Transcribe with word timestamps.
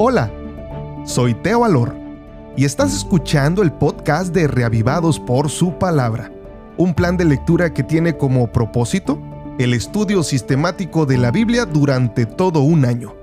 Hola, 0.00 0.30
soy 1.04 1.34
Teo 1.34 1.64
Alor 1.64 1.92
y 2.56 2.64
estás 2.64 2.94
escuchando 2.94 3.64
el 3.64 3.72
podcast 3.72 4.32
de 4.32 4.46
Reavivados 4.46 5.18
por 5.18 5.50
su 5.50 5.76
palabra, 5.76 6.30
un 6.76 6.94
plan 6.94 7.16
de 7.16 7.24
lectura 7.24 7.74
que 7.74 7.82
tiene 7.82 8.16
como 8.16 8.52
propósito 8.52 9.20
el 9.58 9.74
estudio 9.74 10.22
sistemático 10.22 11.04
de 11.04 11.18
la 11.18 11.32
Biblia 11.32 11.66
durante 11.66 12.26
todo 12.26 12.60
un 12.60 12.84
año. 12.84 13.16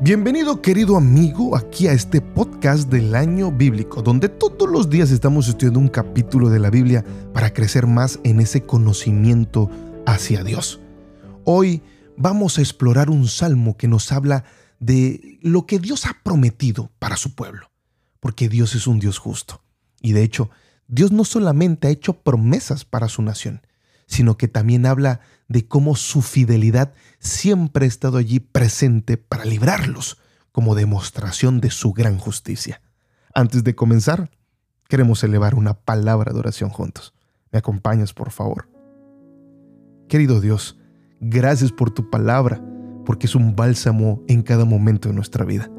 Bienvenido 0.00 0.60
querido 0.60 0.96
amigo 0.96 1.56
aquí 1.56 1.86
a 1.86 1.92
este 1.92 2.20
podcast 2.20 2.90
del 2.90 3.14
año 3.14 3.52
bíblico, 3.52 4.02
donde 4.02 4.28
todos 4.28 4.68
los 4.68 4.90
días 4.90 5.12
estamos 5.12 5.46
estudiando 5.46 5.78
un 5.78 5.88
capítulo 5.88 6.50
de 6.50 6.58
la 6.58 6.70
Biblia 6.70 7.04
para 7.32 7.52
crecer 7.52 7.86
más 7.86 8.18
en 8.24 8.40
ese 8.40 8.62
conocimiento 8.64 9.70
hacia 10.06 10.42
Dios. 10.42 10.80
Hoy 11.44 11.84
vamos 12.16 12.58
a 12.58 12.62
explorar 12.62 13.10
un 13.10 13.28
salmo 13.28 13.76
que 13.76 13.86
nos 13.86 14.10
habla 14.10 14.42
de 14.78 15.38
lo 15.42 15.66
que 15.66 15.78
Dios 15.78 16.06
ha 16.06 16.18
prometido 16.22 16.90
para 16.98 17.16
su 17.16 17.34
pueblo, 17.34 17.70
porque 18.20 18.48
Dios 18.48 18.74
es 18.74 18.86
un 18.86 18.98
Dios 18.98 19.18
justo. 19.18 19.62
Y 20.00 20.12
de 20.12 20.22
hecho, 20.22 20.50
Dios 20.88 21.12
no 21.12 21.24
solamente 21.24 21.88
ha 21.88 21.90
hecho 21.90 22.20
promesas 22.20 22.84
para 22.84 23.08
su 23.08 23.22
nación, 23.22 23.62
sino 24.06 24.36
que 24.36 24.48
también 24.48 24.86
habla 24.86 25.20
de 25.48 25.66
cómo 25.66 25.96
su 25.96 26.22
fidelidad 26.22 26.94
siempre 27.18 27.86
ha 27.86 27.88
estado 27.88 28.18
allí 28.18 28.40
presente 28.40 29.16
para 29.16 29.44
librarlos, 29.44 30.18
como 30.52 30.74
demostración 30.74 31.60
de 31.60 31.70
su 31.70 31.92
gran 31.92 32.18
justicia. 32.18 32.80
Antes 33.34 33.62
de 33.62 33.74
comenzar, 33.74 34.30
queremos 34.88 35.22
elevar 35.22 35.54
una 35.54 35.74
palabra 35.74 36.32
de 36.32 36.38
oración 36.38 36.70
juntos. 36.70 37.12
¿Me 37.52 37.58
acompañas, 37.58 38.14
por 38.14 38.30
favor? 38.30 38.68
Querido 40.08 40.40
Dios, 40.40 40.78
gracias 41.20 41.72
por 41.72 41.90
tu 41.90 42.08
palabra 42.08 42.62
porque 43.06 43.26
es 43.26 43.34
un 43.34 43.56
bálsamo 43.56 44.22
en 44.28 44.42
cada 44.42 44.66
momento 44.66 45.08
de 45.08 45.14
nuestra 45.14 45.44
vida. 45.44 45.70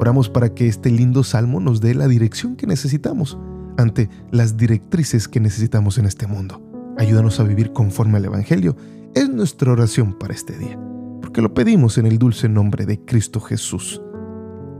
Oramos 0.00 0.30
para 0.30 0.54
que 0.54 0.66
este 0.66 0.90
lindo 0.90 1.22
salmo 1.22 1.60
nos 1.60 1.80
dé 1.80 1.94
la 1.94 2.08
dirección 2.08 2.56
que 2.56 2.66
necesitamos 2.66 3.38
ante 3.76 4.08
las 4.32 4.56
directrices 4.56 5.28
que 5.28 5.40
necesitamos 5.40 5.98
en 5.98 6.06
este 6.06 6.26
mundo. 6.26 6.60
Ayúdanos 6.98 7.38
a 7.38 7.44
vivir 7.44 7.72
conforme 7.72 8.16
al 8.16 8.24
Evangelio. 8.24 8.76
Es 9.14 9.28
nuestra 9.28 9.72
oración 9.72 10.18
para 10.18 10.34
este 10.34 10.56
día, 10.58 10.78
porque 11.20 11.42
lo 11.42 11.54
pedimos 11.54 11.98
en 11.98 12.06
el 12.06 12.18
dulce 12.18 12.48
nombre 12.48 12.86
de 12.86 13.04
Cristo 13.04 13.40
Jesús. 13.40 14.00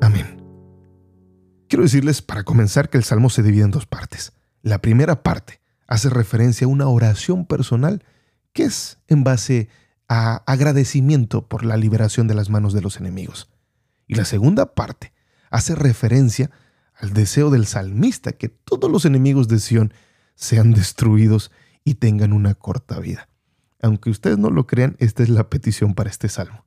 Amén. 0.01 0.43
Quiero 1.69 1.85
decirles 1.85 2.23
para 2.23 2.43
comenzar 2.43 2.89
que 2.89 2.99
el 2.99 3.05
salmo 3.05 3.31
se 3.31 3.43
divide 3.43 3.65
en 3.65 3.71
dos 3.71 3.87
partes. 3.87 4.33
La 4.63 4.81
primera 4.81 5.23
parte 5.23 5.61
hace 5.87 6.11
referencia 6.11 6.67
a 6.67 6.71
una 6.71 6.89
oración 6.89 7.47
personal 7.47 8.03
que 8.53 8.65
es 8.65 8.99
en 9.07 9.23
base 9.23 9.69
a 10.13 10.43
agradecimiento 10.45 11.47
por 11.47 11.65
la 11.65 11.77
liberación 11.77 12.27
de 12.27 12.35
las 12.35 12.51
manos 12.51 12.73
de 12.73 12.83
los 12.83 12.97
enemigos. 12.97 13.49
Y 14.09 14.17
la 14.17 14.25
segunda 14.25 14.75
parte 14.75 15.13
hace 15.51 15.77
referencia 15.77 16.51
al 16.97 17.13
deseo 17.13 17.49
del 17.49 17.65
salmista 17.65 18.33
que 18.33 18.49
todos 18.49 18.91
los 18.91 19.05
enemigos 19.05 19.47
de 19.47 19.61
Sión 19.61 19.95
sean 20.35 20.73
destruidos 20.73 21.53
y 21.85 21.95
tengan 21.95 22.33
una 22.33 22.57
corta 22.57 22.99
vida. 22.99 23.29
Aunque 23.81 24.11
ustedes 24.11 24.37
no 24.37 24.51
lo 24.51 24.67
crean, 24.67 24.97
esta 24.99 25.23
es 25.23 25.29
la 25.29 25.49
petición 25.49 25.95
para 25.95 26.11
este 26.11 26.29
salmo. 26.29 26.67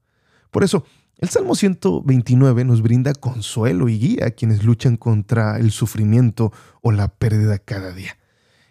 Por 0.50 0.64
eso, 0.64 0.86
el 1.18 1.28
Salmo 1.28 1.56
129 1.56 2.64
nos 2.64 2.82
brinda 2.82 3.14
consuelo 3.14 3.90
y 3.90 4.00
guía 4.00 4.28
a 4.28 4.32
quienes 4.32 4.64
luchan 4.64 4.96
contra 4.96 5.58
el 5.58 5.72
sufrimiento 5.72 6.54
o 6.82 6.94
la 6.94 7.10
pérdida 7.10 7.60
cada 7.60 7.92
día. 7.92 8.18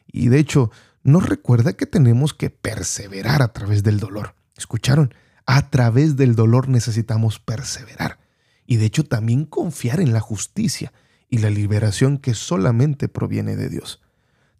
Y 0.06 0.28
de 0.28 0.38
hecho, 0.38 0.70
nos 1.02 1.28
recuerda 1.28 1.74
que 1.74 1.84
tenemos 1.84 2.32
que 2.32 2.48
perseverar 2.48 3.42
a 3.42 3.52
través 3.52 3.82
del 3.82 4.00
dolor. 4.00 4.34
¿Escucharon? 4.62 5.12
A 5.45 5.70
través 5.70 6.14
del 6.14 6.36
dolor 6.36 6.68
necesitamos 6.68 7.40
perseverar 7.40 8.20
y 8.64 8.77
de 8.77 8.86
hecho 8.86 9.05
también 9.05 9.45
confiar 9.45 10.00
en 10.00 10.12
la 10.12 10.20
justicia 10.20 10.92
y 11.28 11.39
la 11.39 11.50
liberación 11.50 12.17
que 12.17 12.33
solamente 12.33 13.08
proviene 13.08 13.56
de 13.56 13.68
Dios. 13.68 14.00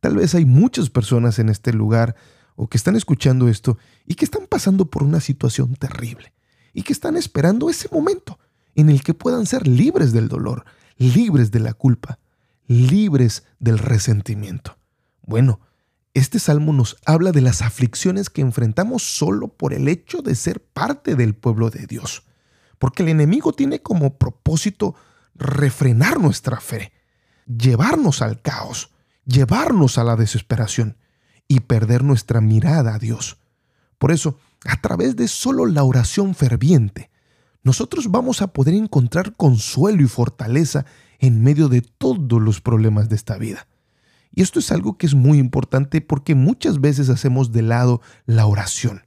Tal 0.00 0.16
vez 0.16 0.34
hay 0.34 0.44
muchas 0.44 0.90
personas 0.90 1.38
en 1.38 1.48
este 1.48 1.72
lugar 1.72 2.16
o 2.56 2.68
que 2.68 2.76
están 2.76 2.96
escuchando 2.96 3.48
esto 3.48 3.78
y 4.04 4.16
que 4.16 4.24
están 4.24 4.48
pasando 4.48 4.86
por 4.86 5.04
una 5.04 5.20
situación 5.20 5.76
terrible 5.76 6.32
y 6.72 6.82
que 6.82 6.92
están 6.92 7.16
esperando 7.16 7.70
ese 7.70 7.88
momento 7.92 8.40
en 8.74 8.90
el 8.90 9.04
que 9.04 9.14
puedan 9.14 9.46
ser 9.46 9.69
libres 9.69 10.12
del 10.12 10.26
dolor, 10.26 10.64
libres 10.98 11.52
de 11.52 11.60
la 11.60 11.74
culpa, 11.74 12.19
libres 12.66 13.44
del 13.60 13.78
resentimiento. 13.78 14.76
Bueno, 15.22 15.60
este 16.14 16.38
salmo 16.38 16.72
nos 16.72 16.98
habla 17.06 17.32
de 17.32 17.40
las 17.40 17.62
aflicciones 17.62 18.28
que 18.28 18.42
enfrentamos 18.42 19.02
solo 19.02 19.48
por 19.48 19.72
el 19.72 19.88
hecho 19.88 20.20
de 20.20 20.34
ser 20.34 20.62
parte 20.62 21.14
del 21.14 21.34
pueblo 21.34 21.70
de 21.70 21.86
Dios, 21.86 22.24
porque 22.78 23.02
el 23.02 23.08
enemigo 23.08 23.52
tiene 23.52 23.80
como 23.80 24.18
propósito 24.18 24.94
refrenar 25.34 26.20
nuestra 26.20 26.60
fe, 26.60 26.92
llevarnos 27.46 28.20
al 28.20 28.42
caos, 28.42 28.90
llevarnos 29.24 29.96
a 29.96 30.04
la 30.04 30.16
desesperación 30.16 30.98
y 31.48 31.60
perder 31.60 32.04
nuestra 32.04 32.40
mirada 32.40 32.94
a 32.94 32.98
Dios. 32.98 33.38
Por 33.98 34.12
eso, 34.12 34.38
a 34.66 34.80
través 34.80 35.16
de 35.16 35.28
solo 35.28 35.64
la 35.64 35.82
oración 35.82 36.34
ferviente, 36.34 37.10
nosotros 37.62 38.10
vamos 38.10 38.42
a 38.42 38.48
poder 38.48 38.74
encontrar 38.74 39.36
consuelo 39.36 40.02
y 40.02 40.08
fortaleza 40.08 40.84
en 41.20 41.42
medio 41.42 41.68
de 41.68 41.80
todos 41.80 42.42
los 42.42 42.60
problemas 42.60 43.08
de 43.08 43.16
esta 43.16 43.38
vida. 43.38 43.68
Y 44.34 44.43
esto 44.43 44.59
es 44.59 44.72
algo 44.72 44.97
que 44.97 45.06
es 45.06 45.15
muy 45.15 45.38
importante 45.38 46.00
porque 46.00 46.34
muchas 46.34 46.81
veces 46.81 47.09
hacemos 47.09 47.53
de 47.53 47.62
lado 47.62 48.00
la 48.26 48.47
oración 48.47 49.03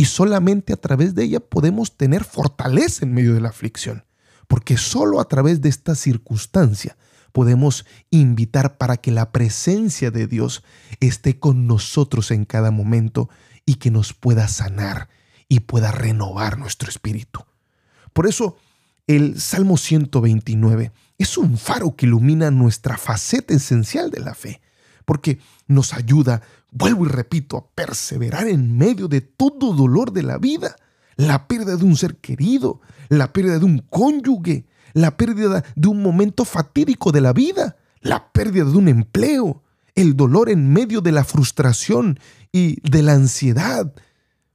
y 0.00 0.06
solamente 0.06 0.72
a 0.72 0.76
través 0.76 1.14
de 1.14 1.24
ella 1.24 1.40
podemos 1.40 1.96
tener 1.98 2.24
fortaleza 2.24 3.04
en 3.04 3.12
medio 3.12 3.34
de 3.34 3.40
la 3.42 3.50
aflicción, 3.50 4.04
porque 4.48 4.78
solo 4.78 5.20
a 5.20 5.28
través 5.28 5.60
de 5.60 5.68
esta 5.68 5.94
circunstancia 5.94 6.96
podemos 7.32 7.84
invitar 8.08 8.78
para 8.78 8.96
que 8.96 9.10
la 9.10 9.30
presencia 9.30 10.10
de 10.10 10.26
Dios 10.26 10.64
esté 11.00 11.38
con 11.38 11.66
nosotros 11.66 12.30
en 12.30 12.46
cada 12.46 12.70
momento 12.70 13.28
y 13.66 13.74
que 13.74 13.90
nos 13.90 14.14
pueda 14.14 14.48
sanar 14.48 15.10
y 15.48 15.60
pueda 15.60 15.92
renovar 15.92 16.58
nuestro 16.58 16.88
espíritu. 16.88 17.44
Por 18.12 18.26
eso, 18.26 18.56
el 19.06 19.40
Salmo 19.40 19.76
129 19.76 20.92
es 21.18 21.36
un 21.36 21.58
faro 21.58 21.96
que 21.96 22.06
ilumina 22.06 22.50
nuestra 22.50 22.96
faceta 22.96 23.54
esencial 23.54 24.10
de 24.10 24.20
la 24.20 24.34
fe, 24.34 24.60
porque 25.04 25.38
nos 25.66 25.92
ayuda, 25.92 26.42
vuelvo 26.70 27.04
y 27.04 27.08
repito, 27.08 27.56
a 27.56 27.66
perseverar 27.74 28.48
en 28.48 28.76
medio 28.78 29.08
de 29.08 29.20
todo 29.20 29.74
dolor 29.74 30.12
de 30.12 30.22
la 30.22 30.38
vida, 30.38 30.76
la 31.16 31.46
pérdida 31.46 31.76
de 31.76 31.84
un 31.84 31.96
ser 31.96 32.16
querido, 32.16 32.80
la 33.08 33.32
pérdida 33.32 33.58
de 33.58 33.64
un 33.64 33.78
cónyuge, 33.90 34.66
la 34.94 35.16
pérdida 35.16 35.64
de 35.74 35.88
un 35.88 36.02
momento 36.02 36.44
fatídico 36.44 37.12
de 37.12 37.20
la 37.20 37.32
vida, 37.32 37.76
la 38.00 38.32
pérdida 38.32 38.64
de 38.64 38.76
un 38.76 38.88
empleo, 38.88 39.62
el 39.94 40.16
dolor 40.16 40.48
en 40.48 40.72
medio 40.72 41.00
de 41.00 41.12
la 41.12 41.24
frustración 41.24 42.18
y 42.52 42.80
de 42.88 43.02
la 43.02 43.12
ansiedad. 43.12 43.92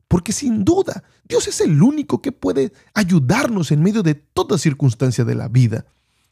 Porque 0.07 0.31
sin 0.31 0.63
duda, 0.63 1.03
Dios 1.27 1.47
es 1.47 1.61
el 1.61 1.81
único 1.81 2.21
que 2.21 2.31
puede 2.31 2.71
ayudarnos 2.93 3.71
en 3.71 3.81
medio 3.81 4.03
de 4.03 4.15
toda 4.15 4.57
circunstancia 4.57 5.25
de 5.25 5.35
la 5.35 5.47
vida. 5.47 5.85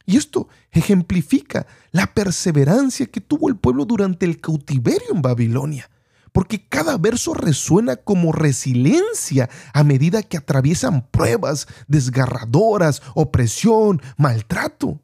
Y 0.06 0.16
esto 0.16 0.48
ejemplifica 0.70 1.66
la 1.90 2.06
perseverancia 2.06 3.06
que 3.06 3.20
tuvo 3.20 3.48
el 3.48 3.56
pueblo 3.56 3.84
durante 3.86 4.26
el 4.26 4.40
cautiverio 4.40 5.08
en 5.12 5.22
Babilonia, 5.22 5.90
porque 6.32 6.66
cada 6.68 6.98
verso 6.98 7.34
resuena 7.34 7.96
como 7.96 8.30
resiliencia 8.30 9.48
a 9.72 9.82
medida 9.82 10.22
que 10.22 10.36
atraviesan 10.36 11.06
pruebas 11.08 11.66
desgarradoras, 11.88 13.02
opresión, 13.14 14.02
maltrato. 14.16 15.00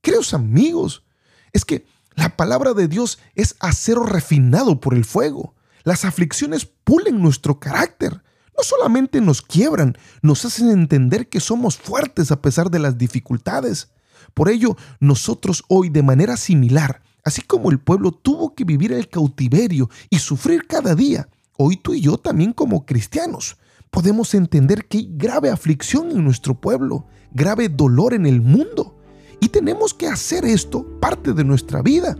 Creos 0.00 0.34
amigos, 0.34 1.04
es 1.52 1.64
que 1.64 1.86
la 2.14 2.36
palabra 2.36 2.74
de 2.74 2.88
Dios 2.88 3.18
es 3.34 3.56
acero 3.60 4.04
refinado 4.04 4.80
por 4.80 4.94
el 4.94 5.04
fuego. 5.04 5.54
Las 5.84 6.04
aflicciones 6.04 6.66
pulen 6.66 7.22
nuestro 7.22 7.60
carácter. 7.60 8.22
No 8.56 8.62
solamente 8.62 9.20
nos 9.20 9.42
quiebran, 9.42 9.96
nos 10.22 10.44
hacen 10.44 10.70
entender 10.70 11.28
que 11.28 11.40
somos 11.40 11.76
fuertes 11.76 12.30
a 12.30 12.42
pesar 12.42 12.70
de 12.70 12.78
las 12.78 12.98
dificultades. 12.98 13.90
Por 14.34 14.48
ello, 14.48 14.76
nosotros 15.00 15.64
hoy 15.68 15.88
de 15.88 16.02
manera 16.02 16.36
similar, 16.36 17.02
así 17.24 17.42
como 17.42 17.70
el 17.70 17.78
pueblo 17.78 18.12
tuvo 18.12 18.54
que 18.54 18.64
vivir 18.64 18.92
el 18.92 19.08
cautiverio 19.08 19.90
y 20.10 20.18
sufrir 20.18 20.66
cada 20.66 20.94
día, 20.94 21.28
hoy 21.56 21.76
tú 21.76 21.94
y 21.94 22.00
yo 22.00 22.18
también 22.18 22.52
como 22.52 22.84
cristianos 22.84 23.56
podemos 23.92 24.32
entender 24.32 24.86
que 24.86 24.98
hay 24.98 25.08
grave 25.16 25.50
aflicción 25.50 26.10
en 26.10 26.24
nuestro 26.24 26.58
pueblo, 26.58 27.04
grave 27.30 27.68
dolor 27.68 28.14
en 28.14 28.24
el 28.24 28.40
mundo. 28.40 28.96
Y 29.38 29.50
tenemos 29.50 29.92
que 29.92 30.08
hacer 30.08 30.46
esto 30.46 30.98
parte 30.98 31.34
de 31.34 31.44
nuestra 31.44 31.82
vida. 31.82 32.16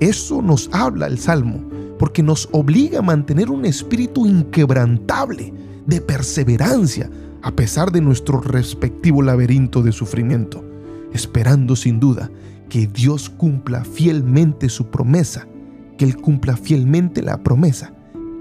Eso 0.00 0.40
nos 0.40 0.70
habla 0.72 1.06
el 1.06 1.18
Salmo, 1.18 1.62
porque 2.02 2.24
nos 2.24 2.48
obliga 2.50 2.98
a 2.98 3.02
mantener 3.02 3.48
un 3.48 3.64
espíritu 3.64 4.26
inquebrantable, 4.26 5.54
de 5.86 6.00
perseverancia, 6.00 7.08
a 7.42 7.52
pesar 7.52 7.92
de 7.92 8.00
nuestro 8.00 8.40
respectivo 8.40 9.22
laberinto 9.22 9.84
de 9.84 9.92
sufrimiento 9.92 10.64
esperando 11.12 11.76
sin 11.76 12.00
duda 12.00 12.28
que 12.68 12.88
Dios 12.88 13.30
cumpla 13.30 13.84
fielmente 13.84 14.68
su 14.68 14.90
promesa, 14.90 15.46
que 15.96 16.04
Él 16.04 16.16
cumpla 16.16 16.56
fielmente 16.56 17.22
la 17.22 17.40
promesa 17.40 17.94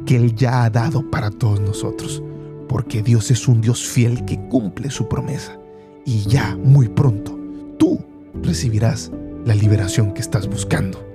que 0.07 0.15
Él 0.15 0.33
ya 0.33 0.63
ha 0.63 0.69
dado 0.71 1.11
para 1.11 1.29
todos 1.29 1.61
nosotros, 1.61 2.23
porque 2.67 3.03
Dios 3.03 3.29
es 3.29 3.47
un 3.47 3.61
Dios 3.61 3.85
fiel 3.85 4.25
que 4.25 4.39
cumple 4.49 4.89
su 4.89 5.07
promesa 5.07 5.59
y 6.03 6.23
ya 6.23 6.57
muy 6.63 6.89
pronto 6.89 7.39
tú 7.77 7.99
recibirás 8.41 9.11
la 9.45 9.53
liberación 9.53 10.15
que 10.15 10.21
estás 10.21 10.47
buscando. 10.47 11.10